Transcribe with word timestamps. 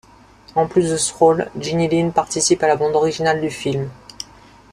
En 0.55 0.65
plus 0.67 0.89
de 0.89 0.97
ce 0.97 1.13
rôle, 1.13 1.51
Ginie 1.59 1.87
Line 1.87 2.11
participe 2.11 2.63
à 2.63 2.67
la 2.67 2.75
bande 2.75 2.95
originale 2.95 3.39
du 3.39 3.51
film. 3.51 3.87